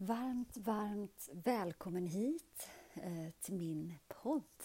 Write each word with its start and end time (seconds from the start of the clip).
Varmt, 0.00 0.56
varmt 0.56 1.28
välkommen 1.32 2.06
hit 2.06 2.70
eh, 2.94 3.30
till 3.40 3.54
min 3.54 3.94
podd 4.08 4.64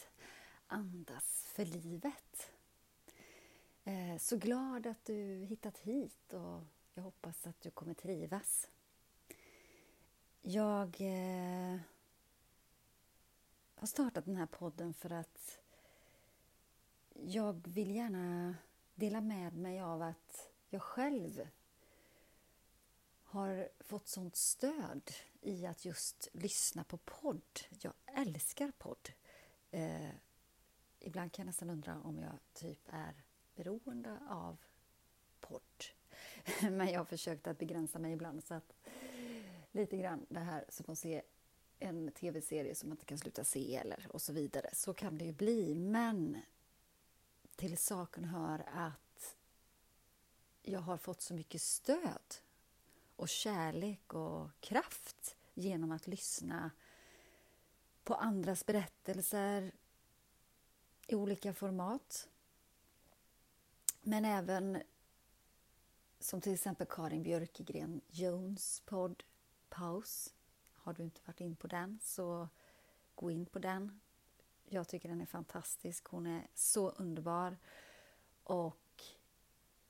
Andas 0.67 1.45
för 1.55 1.65
livet. 1.65 2.51
Eh, 3.83 4.17
så 4.17 4.37
glad 4.37 4.87
att 4.87 5.05
du 5.05 5.45
hittat 5.49 5.77
hit 5.77 6.33
och 6.33 6.63
jag 6.93 7.03
hoppas 7.03 7.47
att 7.47 7.61
du 7.61 7.71
kommer 7.71 7.93
trivas. 7.93 8.69
Jag 10.41 11.01
eh, 11.01 11.79
har 13.75 13.87
startat 13.87 14.25
den 14.25 14.37
här 14.37 14.45
podden 14.45 14.93
för 14.93 15.09
att 15.09 15.59
jag 17.13 17.67
vill 17.67 17.95
gärna 17.95 18.55
dela 18.95 19.21
med 19.21 19.57
mig 19.57 19.81
av 19.81 20.01
att 20.01 20.51
jag 20.69 20.81
själv 20.81 21.47
har 23.33 23.69
fått 23.79 24.07
sånt 24.07 24.35
stöd 24.35 25.11
i 25.41 25.65
att 25.65 25.85
just 25.85 26.27
lyssna 26.33 26.83
på 26.83 26.97
podd. 26.97 27.59
Jag 27.69 27.93
älskar 28.05 28.71
podd. 28.77 29.09
Eh, 29.71 30.09
ibland 30.99 31.31
kan 31.31 31.43
jag 31.43 31.47
nästan 31.47 31.69
undra 31.69 32.01
om 32.01 32.19
jag 32.19 32.39
typ 32.53 32.79
är 32.89 33.23
beroende 33.55 34.19
av 34.29 34.57
podd. 35.39 35.83
Men 36.61 36.87
jag 36.87 36.99
har 36.99 37.05
försökt 37.05 37.47
att 37.47 37.57
begränsa 37.57 37.99
mig 37.99 38.13
ibland 38.13 38.43
så 38.43 38.53
att 38.53 38.73
lite 39.71 39.97
grann 39.97 40.25
det 40.29 40.39
här 40.39 40.65
som 40.69 40.91
att 40.91 40.99
se 40.99 41.21
en 41.79 42.11
tv-serie 42.11 42.75
som 42.75 42.89
man 42.89 42.95
inte 42.95 43.05
kan 43.05 43.17
sluta 43.17 43.43
se 43.43 43.75
eller 43.75 44.07
och 44.09 44.21
så 44.21 44.33
vidare. 44.33 44.69
Så 44.73 44.93
kan 44.93 45.17
det 45.17 45.25
ju 45.25 45.33
bli. 45.33 45.75
Men 45.75 46.41
till 47.55 47.77
saken 47.77 48.25
hör 48.25 48.65
att 48.73 49.35
jag 50.61 50.79
har 50.79 50.97
fått 50.97 51.21
så 51.21 51.33
mycket 51.33 51.61
stöd 51.61 52.35
och 53.15 53.29
kärlek 53.29 54.13
och 54.13 54.49
kraft 54.59 55.35
genom 55.53 55.91
att 55.91 56.07
lyssna 56.07 56.71
på 58.03 58.15
andras 58.15 58.65
berättelser 58.65 59.71
i 61.07 61.15
olika 61.15 61.53
format. 61.53 62.29
Men 64.01 64.25
även 64.25 64.81
som 66.19 66.41
till 66.41 66.53
exempel 66.53 66.87
Karin 66.89 67.23
Björkegren 67.23 68.01
Jones 68.07 68.81
podd 68.85 69.23
Paus. 69.69 70.33
Har 70.75 70.93
du 70.93 71.03
inte 71.03 71.21
varit 71.25 71.41
in 71.41 71.55
på 71.55 71.67
den 71.67 71.99
så 72.03 72.49
gå 73.15 73.31
in 73.31 73.45
på 73.45 73.59
den. 73.59 73.99
Jag 74.65 74.87
tycker 74.87 75.09
den 75.09 75.21
är 75.21 75.25
fantastisk. 75.25 76.07
Hon 76.07 76.27
är 76.27 76.47
så 76.53 76.89
underbar. 76.89 77.57
Och 78.43 78.77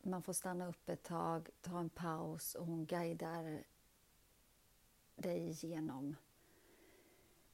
man 0.05 0.23
får 0.23 0.33
stanna 0.33 0.67
upp 0.67 0.89
ett 0.89 1.03
tag, 1.03 1.49
ta 1.61 1.79
en 1.79 1.89
paus 1.89 2.55
och 2.55 2.65
hon 2.65 2.85
guidar 2.85 3.63
dig 5.15 5.51
genom 5.51 6.15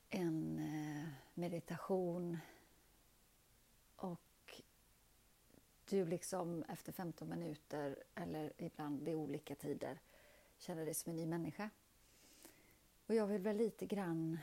en 0.09 0.59
eh, 0.59 1.09
meditation 1.33 2.37
och 3.95 4.61
du 5.89 6.05
liksom 6.05 6.63
efter 6.63 6.91
15 6.91 7.29
minuter 7.29 8.03
eller 8.15 8.53
ibland 8.57 9.03
vid 9.03 9.15
olika 9.15 9.55
tider 9.55 9.99
känner 10.57 10.85
dig 10.85 10.93
som 10.93 11.09
en 11.09 11.15
ny 11.15 11.25
människa. 11.25 11.69
Och 13.07 13.15
jag 13.15 13.27
vill 13.27 13.41
väl 13.41 13.57
lite 13.57 13.85
grann 13.85 14.39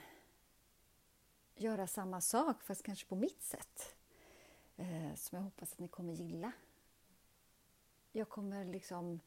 göra 1.55 1.87
samma 1.87 2.21
sak 2.21 2.63
fast 2.63 2.83
kanske 2.83 3.07
på 3.07 3.17
mitt 3.17 3.43
sätt 3.43 3.97
eh, 4.77 5.15
som 5.15 5.37
jag 5.37 5.43
hoppas 5.43 5.73
att 5.73 5.79
ni 5.79 5.89
kommer 5.89 6.13
gilla 6.13 6.53
jag 8.17 8.29
kommer 8.29 8.65
liksom 8.65 9.21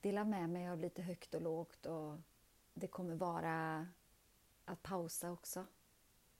dela 0.00 0.24
med 0.24 0.50
mig 0.50 0.68
av 0.68 0.78
lite 0.78 1.02
högt 1.02 1.34
och 1.34 1.42
lågt 1.42 1.86
och 1.86 2.18
det 2.74 2.86
kommer 2.86 3.14
vara 3.14 3.86
att 4.64 4.82
pausa 4.82 5.32
också. 5.32 5.66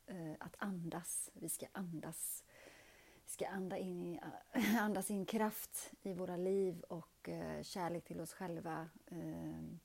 Eh, 0.06 0.32
att 0.40 0.56
andas. 0.58 1.30
Vi 1.32 1.48
ska 1.48 1.66
andas. 1.72 2.44
Vi 3.24 3.30
ska 3.30 3.48
anda 3.48 3.78
in, 3.78 4.20
andas 4.80 5.10
in 5.10 5.26
kraft 5.26 5.92
i 6.02 6.14
våra 6.14 6.36
liv 6.36 6.80
och 6.80 7.28
eh, 7.28 7.62
kärlek 7.62 8.04
till 8.04 8.20
oss 8.20 8.32
själva 8.32 8.88
ehm, 9.06 9.78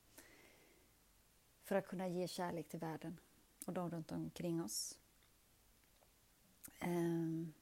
för 1.62 1.76
att 1.76 1.86
kunna 1.86 2.08
ge 2.08 2.28
kärlek 2.28 2.68
till 2.68 2.80
världen 2.80 3.20
och 3.66 3.72
de 3.72 3.90
runt 3.90 4.12
omkring 4.12 4.62
oss. 4.62 4.98
Ehm, 6.80 7.52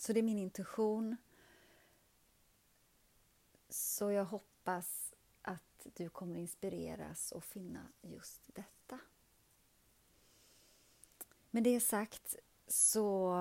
så 0.00 0.12
det 0.12 0.20
är 0.20 0.22
min 0.22 0.38
intuition 0.38 1.16
så 3.76 4.10
jag 4.10 4.24
hoppas 4.24 5.14
att 5.42 5.86
du 5.94 6.08
kommer 6.08 6.38
inspireras 6.38 7.32
och 7.32 7.44
finna 7.44 7.88
just 8.02 8.54
detta. 8.54 8.98
Med 11.50 11.62
det 11.62 11.80
sagt 11.80 12.36
så 12.66 13.36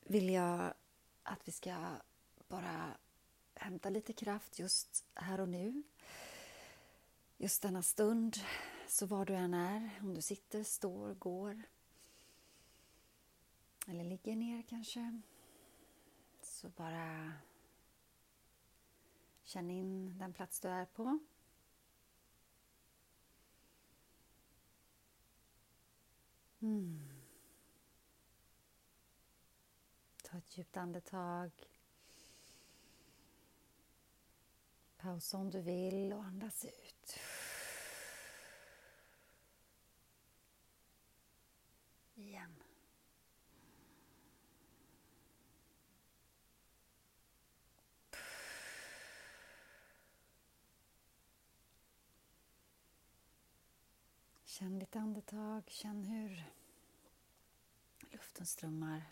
vill 0.00 0.30
jag 0.30 0.74
att 1.22 1.48
vi 1.48 1.52
ska 1.52 1.96
bara 2.48 2.96
hämta 3.54 3.90
lite 3.90 4.12
kraft 4.12 4.58
just 4.58 5.04
här 5.14 5.40
och 5.40 5.48
nu. 5.48 5.82
Just 7.36 7.62
denna 7.62 7.82
stund, 7.82 8.36
så 8.88 9.06
var 9.06 9.24
du 9.24 9.34
än 9.34 9.54
är, 9.54 9.90
om 10.00 10.14
du 10.14 10.22
sitter, 10.22 10.64
står, 10.64 11.14
går 11.14 11.62
eller 13.86 14.04
ligger 14.04 14.36
ner 14.36 14.62
kanske. 14.62 15.20
Så 16.42 16.68
bara 16.68 17.32
Känn 19.50 19.70
in 19.70 20.18
den 20.18 20.32
plats 20.32 20.60
du 20.60 20.68
är 20.68 20.86
på. 20.86 21.18
Mm. 26.60 27.08
Ta 30.22 30.38
ett 30.38 30.58
djupt 30.58 30.76
andetag. 30.76 31.50
Pausa 34.96 35.38
om 35.38 35.50
du 35.50 35.60
vill 35.60 36.12
och 36.12 36.24
andas 36.24 36.64
ut. 36.64 37.18
Igen. 42.14 42.60
Känn 54.50 54.78
ditt 54.78 54.96
andetag, 54.96 55.70
känn 55.70 56.04
hur 56.04 56.44
luften 58.00 58.46
strömmar 58.46 59.02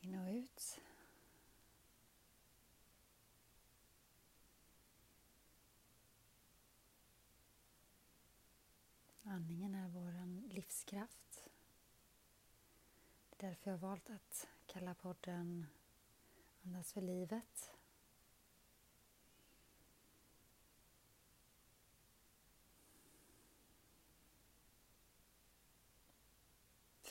in 0.00 0.14
och 0.14 0.28
ut. 0.28 0.80
Andningen 9.22 9.74
är 9.74 9.88
vår 9.88 10.48
livskraft. 10.48 11.48
Det 13.30 13.46
är 13.46 13.48
därför 13.48 13.70
jag 13.70 13.78
har 13.78 13.88
valt 13.88 14.10
att 14.10 14.48
kalla 14.66 14.94
podden 14.94 15.66
Andas 16.62 16.92
för 16.92 17.00
livet. 17.00 17.71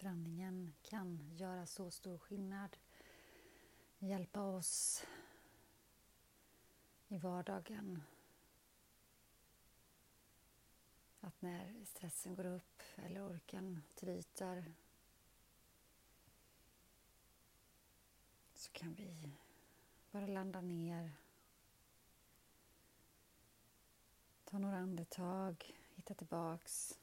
För 0.02 0.10
andningen 0.10 0.74
kan 0.82 1.30
göra 1.36 1.66
så 1.66 1.92
stor 1.92 2.18
skillnad. 2.18 2.78
Hjälpa 4.00 4.42
oss 4.42 5.06
i 7.08 7.18
vardagen. 7.18 8.04
Att 11.20 11.42
när 11.42 11.86
stressen 11.86 12.36
går 12.36 12.46
upp 12.46 12.82
eller 12.96 13.22
orken 13.22 13.84
tryter 13.96 14.74
så 18.56 18.72
kan 18.72 18.94
vi 18.94 19.32
bara 20.12 20.28
landa 20.28 20.62
ner. 20.62 21.12
Ta 24.44 24.58
några 24.58 24.78
andetag, 24.78 25.76
hitta 25.96 26.14
tillbaks. 26.14 27.01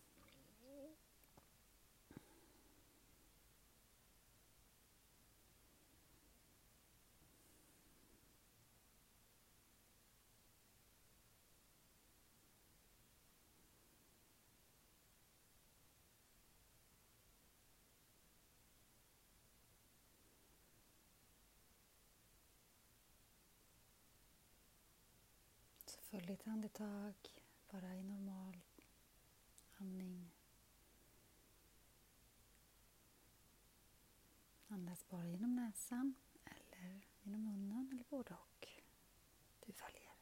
Följ 26.11 26.27
ditt 26.27 26.47
andetag. 26.47 27.15
bara 27.71 27.95
i 27.95 28.03
normal 28.03 28.61
andning. 29.77 30.31
Andas 34.69 35.09
bara 35.09 35.27
genom 35.27 35.57
näsan 35.57 36.15
eller 36.45 37.07
genom 37.23 37.43
munnen 37.43 37.89
eller 37.93 38.05
både 38.05 38.35
och. 38.35 38.69
Du 39.67 39.73
väljer. 39.73 40.19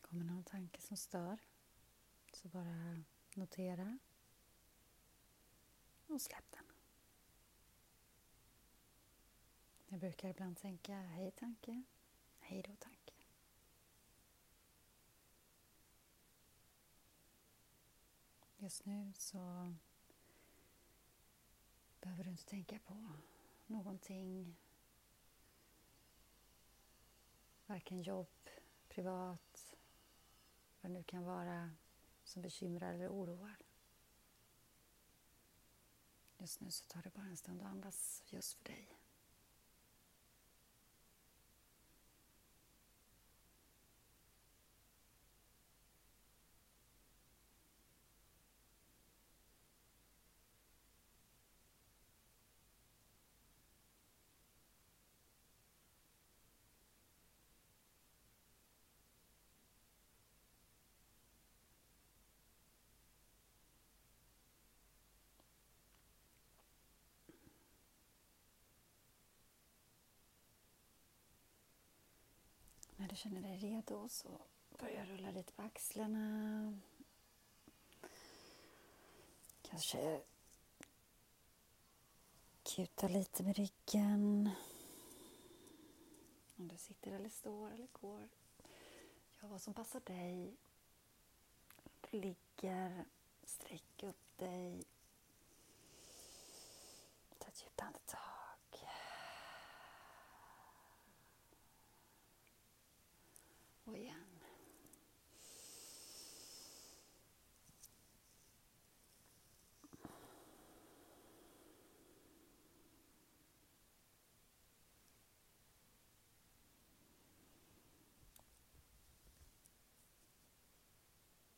Kommer 0.00 0.24
någon 0.24 0.44
tanke 0.44 0.80
som 0.80 0.96
stör 0.96 1.38
så 2.32 2.48
bara 2.48 3.04
notera 3.34 3.98
och 6.08 6.20
släpp 6.22 6.52
den. 6.52 6.64
Jag 9.88 10.00
brukar 10.00 10.28
ibland 10.28 10.56
tänka 10.56 10.94
hej 10.94 11.30
tanke, 11.30 11.82
hej 12.38 12.62
då 12.62 12.76
tanke. 12.76 13.12
Just 18.56 18.84
nu 18.84 19.12
så 19.16 19.74
behöver 22.00 22.24
du 22.24 22.30
inte 22.30 22.44
tänka 22.44 22.78
på 22.78 23.12
någonting. 23.66 24.56
Varken 27.66 28.02
jobb, 28.02 28.48
privat, 28.88 29.76
vad 30.80 30.90
det 30.90 30.94
nu 30.94 31.02
kan 31.02 31.24
vara 31.24 31.70
som 32.24 32.42
bekymrar 32.42 32.94
eller 32.94 33.08
oroar. 33.08 33.67
Just 36.48 36.60
nu 36.60 36.70
så 36.70 36.84
tar 36.84 37.02
det 37.02 37.10
bara 37.10 37.26
en 37.26 37.36
stund 37.36 37.62
att 37.62 37.68
andas 37.68 38.22
just 38.26 38.54
för 38.54 38.64
dig. 38.64 38.88
Känner 73.18 73.42
dig 73.42 73.56
redo 73.56 74.08
så 74.08 74.40
börja 74.78 75.04
rulla 75.06 75.30
lite 75.30 75.52
på 75.52 75.62
axlarna. 75.62 76.78
Kanske 79.62 80.22
kuta 82.62 83.08
lite 83.08 83.42
med 83.42 83.56
ryggen. 83.56 84.50
Om 86.56 86.68
du 86.68 86.76
sitter 86.76 87.12
eller 87.12 87.28
står 87.28 87.70
eller 87.70 87.88
går. 87.92 88.28
Gör 89.40 89.48
vad 89.48 89.62
som 89.62 89.74
passar 89.74 90.00
dig. 90.00 90.56
Du 92.10 92.20
ligger, 92.20 93.04
sträck 93.44 94.02
upp 94.02 94.36
dig. 94.38 94.84
Ta 97.38 97.48
ett 97.48 97.62
djupt 97.62 97.82
andetag. 97.82 98.38
Och 103.88 103.96
igen. 103.96 104.14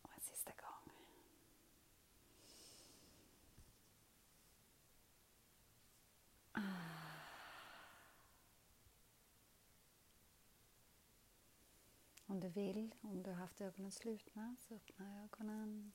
Och 0.03 0.11
en 0.15 0.21
sista 0.21 0.51
gång. 0.51 0.93
Om 12.31 12.41
du 12.41 12.49
vill, 12.49 12.94
om 13.00 13.23
du 13.23 13.31
har 13.31 13.37
haft 13.37 13.61
ögonen 13.61 13.91
slutna, 13.91 14.56
så 14.59 14.75
öppna 14.75 15.23
ögonen. 15.23 15.93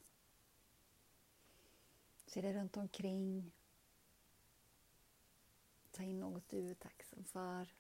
Se 2.26 2.42
dig 2.42 2.54
runt 2.54 2.78
omkring. 2.78 3.52
Ta 5.92 6.04
in 6.04 6.20
något 6.20 6.50
du 6.50 6.70
är 6.70 6.74
tacksam 6.74 7.24
för. 7.24 7.74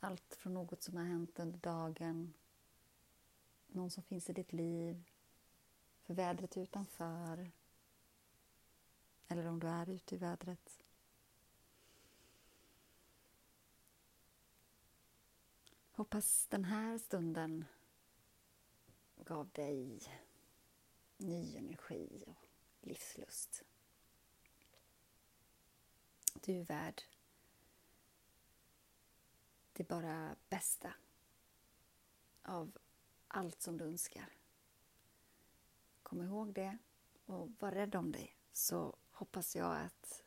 Allt 0.00 0.34
från 0.34 0.54
något 0.54 0.82
som 0.82 0.96
har 0.96 1.04
hänt 1.04 1.38
under 1.38 1.58
dagen, 1.58 2.34
någon 3.66 3.90
som 3.90 4.02
finns 4.02 4.30
i 4.30 4.32
ditt 4.32 4.52
liv, 4.52 5.10
för 6.02 6.14
vädret 6.14 6.56
utanför 6.56 7.50
eller 9.28 9.46
om 9.46 9.60
du 9.60 9.68
är 9.68 9.90
ute 9.90 10.14
i 10.14 10.18
vädret. 10.18 10.85
Hoppas 15.96 16.46
den 16.46 16.64
här 16.64 16.98
stunden 16.98 17.64
gav 19.16 19.48
dig 19.48 20.00
ny 21.16 21.56
energi 21.56 22.24
och 22.26 22.46
livslust. 22.80 23.64
Du 26.34 26.60
är 26.60 26.64
värd 26.64 27.02
det 29.72 29.84
bara 29.84 30.36
bästa 30.48 30.94
av 32.42 32.78
allt 33.28 33.62
som 33.62 33.78
du 33.78 33.84
önskar. 33.84 34.32
Kom 36.02 36.22
ihåg 36.22 36.54
det 36.54 36.78
och 37.26 37.50
var 37.58 37.72
rädd 37.72 37.94
om 37.94 38.12
dig 38.12 38.36
så 38.52 38.96
hoppas 39.10 39.56
jag 39.56 39.80
att 39.80 40.24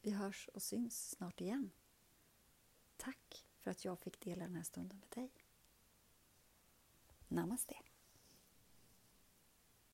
vi 0.00 0.10
hörs 0.10 0.48
och 0.54 0.62
syns 0.62 1.10
snart 1.10 1.40
igen. 1.40 1.70
Tack 2.96 3.45
för 3.66 3.70
att 3.70 3.84
jag 3.84 3.98
fick 3.98 4.20
dela 4.20 4.44
den 4.44 4.56
här 4.56 4.62
stunden 4.62 4.98
med 4.98 5.08
dig. 5.08 5.30
Namaste. 7.28 7.74